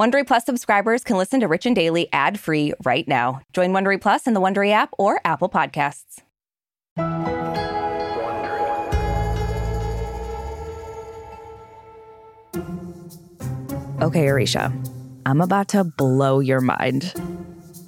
[0.00, 3.42] Wondery Plus subscribers can listen to Rich and Daily ad-free right now.
[3.52, 6.22] Join Wondery Plus in the Wondery app or Apple Podcasts.
[14.00, 14.72] Okay, Aricia,
[15.26, 17.12] I'm about to blow your mind.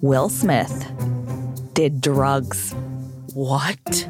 [0.00, 0.92] Will Smith
[1.74, 2.74] did drugs.
[3.34, 4.08] What?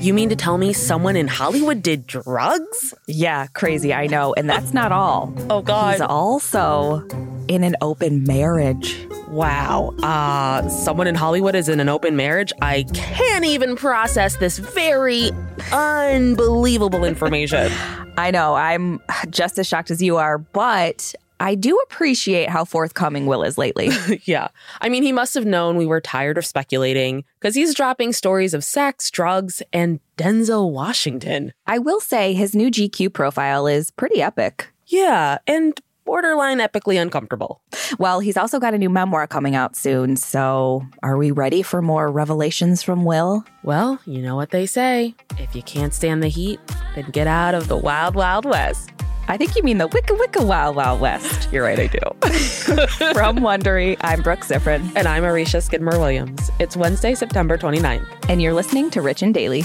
[0.00, 2.94] You mean to tell me someone in Hollywood did drugs?
[3.06, 4.34] Yeah, crazy, I know.
[4.34, 5.32] And that's not all.
[5.50, 5.92] Oh, God.
[5.92, 7.06] He's also
[7.48, 9.06] in an open marriage.
[9.28, 9.94] Wow.
[10.02, 12.52] Uh, someone in Hollywood is in an open marriage?
[12.62, 15.30] I can't even process this very
[15.72, 17.72] unbelievable information.
[18.18, 23.26] I know, I'm just as shocked as you are, but I do appreciate how forthcoming
[23.26, 23.90] Will is lately.
[24.24, 24.48] yeah.
[24.80, 28.54] I mean, he must have known we were tired of speculating because he's dropping stories
[28.54, 31.52] of sex, drugs, and Denzel Washington.
[31.66, 34.72] I will say his new GQ profile is pretty epic.
[34.86, 37.60] Yeah, and borderline epically uncomfortable.
[37.98, 41.82] Well, he's also got a new memoir coming out soon, so are we ready for
[41.82, 43.44] more revelations from Will?
[43.62, 46.60] Well, you know what they say if you can't stand the heat,
[46.94, 48.90] then get out of the wild, wild west.
[49.28, 51.48] I think you mean the Wicca Wicca Wild Wild West.
[51.52, 51.98] You're right, I do.
[53.12, 54.92] From Wondery, I'm Brooke Siffrinn.
[54.94, 56.50] And I'm Aricia Skidmore Williams.
[56.60, 58.06] It's Wednesday, September 29th.
[58.28, 59.64] And you're listening to Rich and Daily.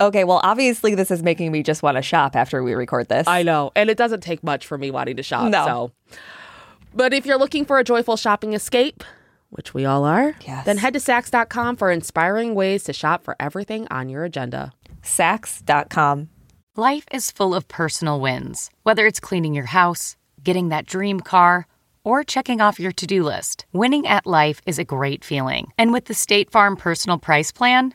[0.00, 3.26] Okay, well, obviously, this is making me just want to shop after we record this.
[3.26, 3.72] I know.
[3.74, 5.50] And it doesn't take much for me wanting to shop.
[5.50, 5.66] No.
[5.66, 6.18] So.
[6.94, 9.04] But if you're looking for a joyful shopping escape,
[9.50, 10.66] which we all are, yes.
[10.66, 14.72] then head to Saks.com for inspiring ways to shop for everything on your agenda.
[15.02, 16.28] Saks.com.
[16.76, 21.66] Life is full of personal wins, whether it's cleaning your house, getting that dream car,
[22.04, 23.64] or checking off your to do list.
[23.72, 25.72] Winning at life is a great feeling.
[25.78, 27.94] And with the State Farm Personal Price Plan,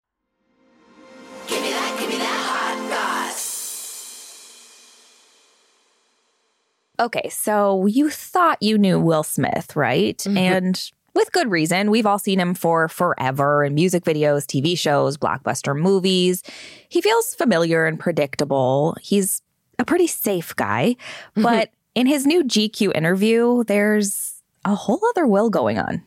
[7.01, 10.17] Okay, so you thought you knew Will Smith, right?
[10.19, 10.37] Mm-hmm.
[10.37, 11.91] And with good reason.
[11.91, 16.43] We've all seen him for forever in music videos, TV shows, blockbuster movies.
[16.89, 18.95] He feels familiar and predictable.
[19.01, 19.41] He's
[19.79, 20.95] a pretty safe guy.
[21.31, 21.43] Mm-hmm.
[21.43, 26.03] But in his new GQ interview, there's a whole other Will going on.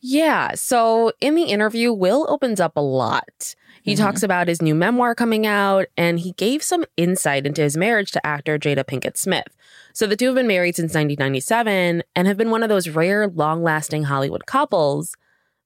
[0.00, 0.52] Yeah.
[0.54, 3.54] So in the interview, Will opens up a lot.
[3.86, 4.04] He mm-hmm.
[4.04, 8.10] talks about his new memoir coming out, and he gave some insight into his marriage
[8.10, 9.46] to actor Jada Pinkett Smith.
[9.94, 13.28] So the two have been married since 1997 and have been one of those rare,
[13.28, 15.14] long lasting Hollywood couples.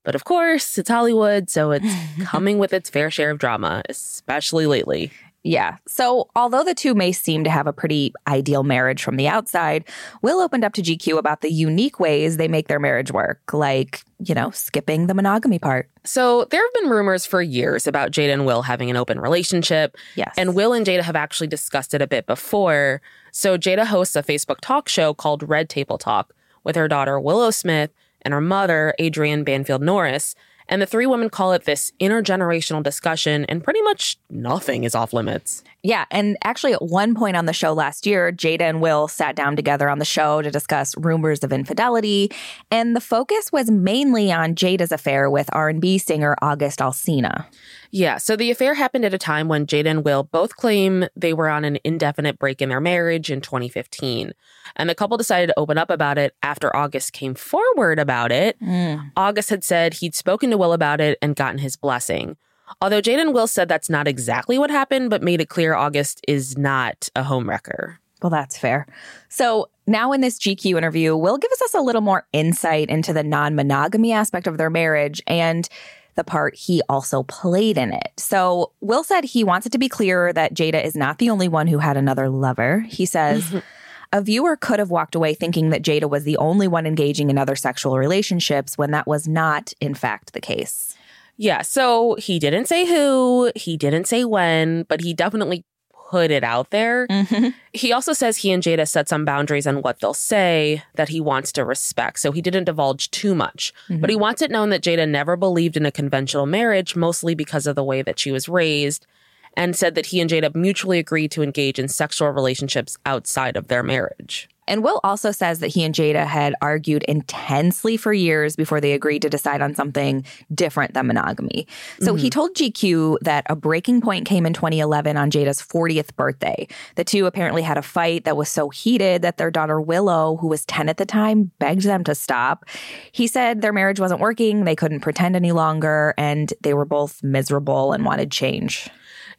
[0.04, 1.94] But of course, it's Hollywood, so it's
[2.24, 5.10] coming with its fair share of drama, especially lately.
[5.42, 5.78] Yeah.
[5.88, 9.84] So, although the two may seem to have a pretty ideal marriage from the outside,
[10.20, 14.02] Will opened up to GQ about the unique ways they make their marriage work, like,
[14.22, 15.88] you know, skipping the monogamy part.
[16.04, 19.96] So, there have been rumors for years about Jada and Will having an open relationship.
[20.14, 20.34] Yes.
[20.36, 23.00] And Will and Jada have actually discussed it a bit before.
[23.32, 26.34] So, Jada hosts a Facebook talk show called Red Table Talk
[26.64, 27.90] with her daughter, Willow Smith,
[28.22, 30.34] and her mother, Adrienne Banfield Norris.
[30.70, 35.12] And the three women call it this intergenerational discussion, and pretty much nothing is off
[35.12, 35.62] limits.
[35.82, 36.04] Yeah.
[36.10, 39.56] And actually, at one point on the show last year, Jada and Will sat down
[39.56, 42.30] together on the show to discuss rumors of infidelity.
[42.70, 47.46] And the focus was mainly on Jada's affair with R&B singer August Alsina.
[47.92, 51.32] Yeah, so the affair happened at a time when Jada and Will both claim they
[51.32, 54.32] were on an indefinite break in their marriage in 2015.
[54.76, 58.60] And the couple decided to open up about it after August came forward about it.
[58.60, 59.10] Mm.
[59.16, 62.36] August had said he'd spoken to Will about it and gotten his blessing.
[62.80, 66.24] Although Jada and Will said that's not exactly what happened, but made it clear August
[66.28, 67.96] is not a homewrecker.
[68.22, 68.86] Well, that's fair.
[69.28, 73.24] So now in this GQ interview, Will gives us a little more insight into the
[73.24, 75.68] non monogamy aspect of their marriage and
[76.16, 78.12] the part he also played in it.
[78.18, 81.48] So Will said he wants it to be clear that Jada is not the only
[81.48, 82.80] one who had another lover.
[82.80, 83.62] He says,
[84.12, 87.38] A viewer could have walked away thinking that Jada was the only one engaging in
[87.38, 90.96] other sexual relationships when that was not, in fact, the case.
[91.36, 95.64] Yeah, so he didn't say who, he didn't say when, but he definitely
[96.10, 97.06] put it out there.
[97.06, 97.50] Mm-hmm.
[97.72, 101.20] He also says he and Jada set some boundaries on what they'll say that he
[101.20, 102.18] wants to respect.
[102.18, 103.72] So he didn't divulge too much.
[103.88, 104.00] Mm-hmm.
[104.00, 107.68] But he wants it known that Jada never believed in a conventional marriage, mostly because
[107.68, 109.06] of the way that she was raised,
[109.56, 113.68] and said that he and Jada mutually agreed to engage in sexual relationships outside of
[113.68, 114.48] their marriage.
[114.70, 118.92] And Will also says that he and Jada had argued intensely for years before they
[118.92, 120.24] agreed to decide on something
[120.54, 121.66] different than monogamy.
[121.98, 122.22] So mm-hmm.
[122.22, 126.68] he told GQ that a breaking point came in 2011 on Jada's 40th birthday.
[126.94, 130.46] The two apparently had a fight that was so heated that their daughter Willow, who
[130.46, 132.64] was 10 at the time, begged them to stop.
[133.10, 137.24] He said their marriage wasn't working, they couldn't pretend any longer, and they were both
[137.24, 138.88] miserable and wanted change.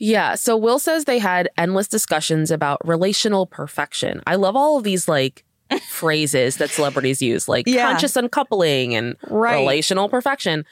[0.01, 0.33] Yeah.
[0.33, 4.19] So Will says they had endless discussions about relational perfection.
[4.25, 5.45] I love all of these like
[5.89, 7.85] phrases that celebrities use, like yeah.
[7.85, 9.59] conscious uncoupling and right.
[9.59, 10.65] relational perfection.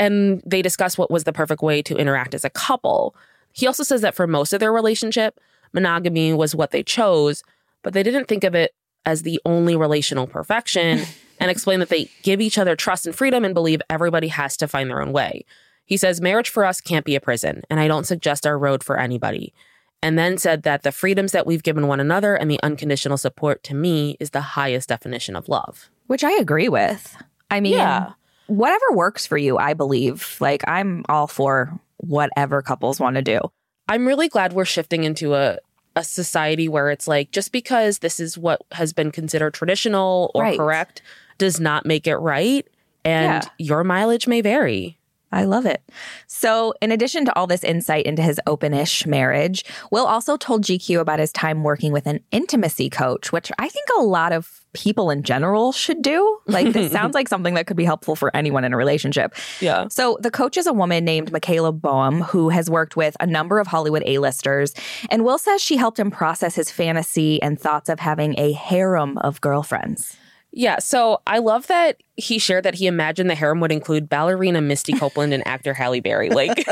[0.00, 3.14] And they discuss what was the perfect way to interact as a couple.
[3.52, 5.38] He also says that for most of their relationship,
[5.72, 7.44] monogamy was what they chose,
[7.84, 8.74] but they didn't think of it
[9.04, 11.02] as the only relational perfection
[11.38, 14.66] and explain that they give each other trust and freedom and believe everybody has to
[14.66, 15.44] find their own way.
[15.86, 18.84] He says, Marriage for us can't be a prison, and I don't suggest our road
[18.84, 19.54] for anybody.
[20.02, 23.62] And then said that the freedoms that we've given one another and the unconditional support
[23.64, 25.88] to me is the highest definition of love.
[26.06, 27.16] Which I agree with.
[27.50, 28.12] I mean, yeah.
[28.46, 30.36] whatever works for you, I believe.
[30.40, 33.40] Like, I'm all for whatever couples want to do.
[33.88, 35.58] I'm really glad we're shifting into a,
[35.94, 40.42] a society where it's like just because this is what has been considered traditional or
[40.42, 40.58] right.
[40.58, 41.02] correct
[41.38, 42.66] does not make it right.
[43.04, 43.48] And yeah.
[43.58, 44.98] your mileage may vary.
[45.32, 45.82] I love it.
[46.28, 51.00] So, in addition to all this insight into his openish marriage, Will also told GQ
[51.00, 55.10] about his time working with an intimacy coach, which I think a lot of people
[55.10, 56.38] in general should do.
[56.46, 59.34] Like, this sounds like something that could be helpful for anyone in a relationship.
[59.60, 59.88] Yeah.
[59.90, 63.58] So, the coach is a woman named Michaela Boehm, who has worked with a number
[63.58, 64.74] of Hollywood A-listers.
[65.10, 69.18] And Will says she helped him process his fantasy and thoughts of having a harem
[69.18, 70.16] of girlfriends.
[70.58, 74.62] Yeah, so I love that he shared that he imagined the harem would include ballerina
[74.62, 76.30] Misty Copeland and actor Halle Berry.
[76.30, 76.66] Like,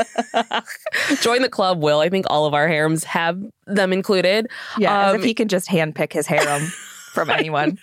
[1.21, 1.99] join the club, Will.
[1.99, 4.49] I think all of our harems have them included.
[4.79, 6.63] Yeah, um, if he can just handpick his harem
[7.13, 7.77] from anyone.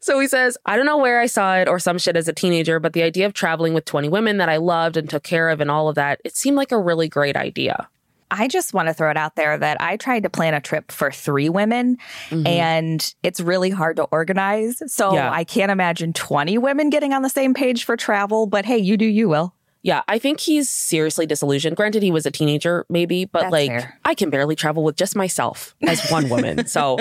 [0.00, 2.32] So he says, I don't know where I saw it or some shit as a
[2.32, 5.50] teenager, but the idea of traveling with 20 women that I loved and took care
[5.50, 7.88] of and all of that, it seemed like a really great idea.
[8.30, 10.92] I just want to throw it out there that I tried to plan a trip
[10.92, 12.46] for three women mm-hmm.
[12.46, 14.82] and it's really hard to organize.
[14.86, 15.30] So yeah.
[15.30, 18.46] I can't imagine 20 women getting on the same page for travel.
[18.46, 19.54] But hey, you do you, Will.
[19.82, 21.74] Yeah, I think he's seriously disillusioned.
[21.74, 23.98] Granted, he was a teenager, maybe, but That's like, fair.
[24.04, 26.66] I can barely travel with just myself as one woman.
[26.66, 26.98] so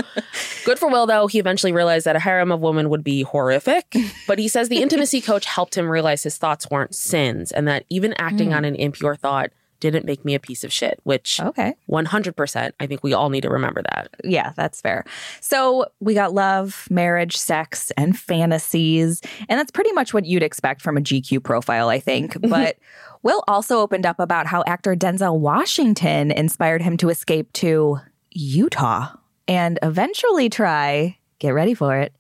[0.64, 1.28] good for Will, though.
[1.28, 3.94] He eventually realized that a harem of women would be horrific.
[4.28, 7.84] But he says the intimacy coach helped him realize his thoughts weren't sins and that
[7.90, 8.56] even acting mm.
[8.56, 11.76] on an impure thought didn't make me a piece of shit, which okay.
[11.90, 12.72] 100%.
[12.80, 14.10] I think we all need to remember that.
[14.24, 15.06] Yeah, that's fair.
[15.42, 19.22] So we got love, marriage, sex, and fantasies.
[19.48, 22.38] And that's pretty much what you'd expect from a GQ profile, I think.
[22.50, 22.78] But
[23.22, 28.00] Will also opened up about how actor Denzel Washington inspired him to escape to
[28.32, 29.10] Utah
[29.48, 32.14] and eventually try, get ready for it,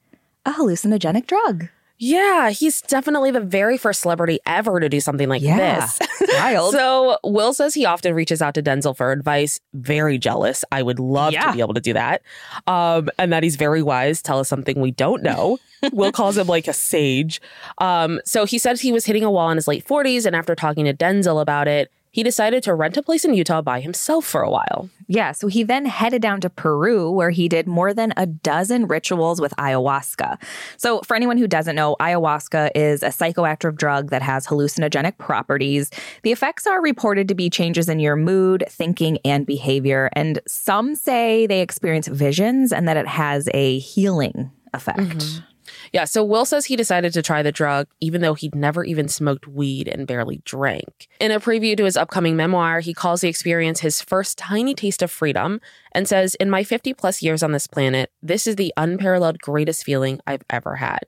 [0.46, 1.68] a hallucinogenic drug.
[2.02, 6.00] Yeah, he's definitely the very first celebrity ever to do something like yeah, this.
[6.34, 6.72] Wild.
[6.72, 9.60] so Will says he often reaches out to Denzel for advice.
[9.74, 10.64] Very jealous.
[10.72, 11.48] I would love yeah.
[11.48, 12.22] to be able to do that.
[12.68, 14.22] Um, and that he's very wise.
[14.22, 15.58] Tell us something we don't know.
[15.92, 17.42] Will calls him like a sage.
[17.80, 20.56] Um, so he said he was hitting a wall in his late 40s, and after
[20.56, 24.26] talking to Denzel about it, he decided to rent a place in Utah by himself
[24.26, 24.90] for a while.
[25.08, 28.88] Yeah, so he then headed down to Peru where he did more than a dozen
[28.88, 30.38] rituals with ayahuasca.
[30.78, 35.90] So, for anyone who doesn't know, ayahuasca is a psychoactive drug that has hallucinogenic properties.
[36.24, 40.10] The effects are reported to be changes in your mood, thinking, and behavior.
[40.14, 45.00] And some say they experience visions and that it has a healing effect.
[45.00, 45.46] Mm-hmm.
[45.92, 49.08] Yeah, so Will says he decided to try the drug even though he'd never even
[49.08, 51.08] smoked weed and barely drank.
[51.20, 55.02] In a preview to his upcoming memoir, he calls the experience his first tiny taste
[55.02, 55.60] of freedom
[55.92, 59.84] and says, In my 50 plus years on this planet, this is the unparalleled greatest
[59.84, 61.06] feeling I've ever had.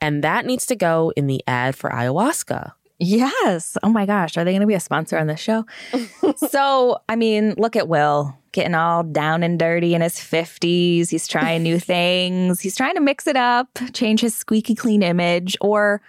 [0.00, 2.72] And that needs to go in the ad for ayahuasca.
[2.98, 3.76] Yes.
[3.82, 4.36] Oh my gosh.
[4.36, 5.64] Are they going to be a sponsor on this show?
[6.36, 11.10] so, I mean, look at Will getting all down and dirty in his 50s.
[11.10, 12.60] He's trying new things.
[12.60, 15.56] He's trying to mix it up, change his squeaky clean image.
[15.60, 16.00] Or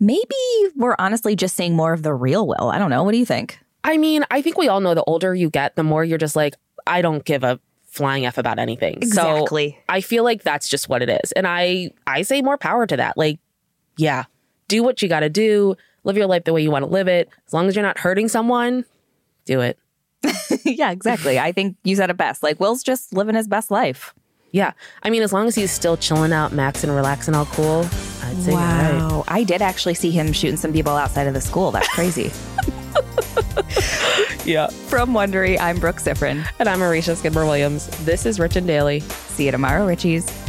[0.00, 0.24] maybe
[0.74, 2.70] we're honestly just seeing more of the real Will.
[2.70, 3.04] I don't know.
[3.04, 3.58] What do you think?
[3.84, 6.36] I mean, I think we all know the older you get, the more you're just
[6.36, 6.54] like,
[6.86, 8.94] I don't give a flying f about anything.
[8.94, 9.70] Exactly.
[9.70, 11.32] So I feel like that's just what it is.
[11.32, 13.16] And I I say more power to that.
[13.16, 13.38] Like,
[13.96, 14.24] yeah,
[14.68, 15.76] do what you got to do
[16.08, 17.28] live your life the way you want to live it.
[17.46, 18.84] As long as you're not hurting someone,
[19.44, 19.78] do it.
[20.64, 21.38] yeah, exactly.
[21.38, 22.42] I think you said it best.
[22.42, 24.14] Like Will's just living his best life.
[24.50, 24.72] Yeah.
[25.02, 27.80] I mean, as long as he's still chilling out, maxing, relaxing, all cool,
[28.22, 29.18] I'd say wow.
[29.18, 29.24] Right.
[29.28, 31.70] I did actually see him shooting some people outside of the school.
[31.70, 32.32] That's crazy.
[34.46, 34.68] yeah.
[34.88, 36.48] From Wondery, I'm Brooke Siffrinn.
[36.58, 37.86] And I'm Aricia Skidmore Williams.
[38.06, 39.00] This is Rich and Daily.
[39.00, 40.47] See you tomorrow, Richies.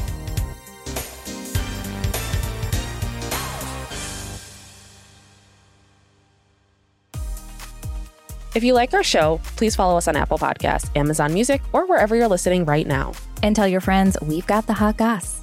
[8.59, 12.13] If you like our show, please follow us on Apple Podcasts, Amazon Music, or wherever
[12.13, 13.13] you're listening right now.
[13.41, 15.41] And tell your friends we've got the hot goss.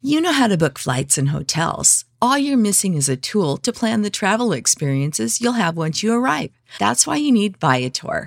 [0.00, 2.04] You know how to book flights and hotels.
[2.20, 6.12] All you're missing is a tool to plan the travel experiences you'll have once you
[6.12, 6.50] arrive.
[6.80, 8.26] That's why you need Viator.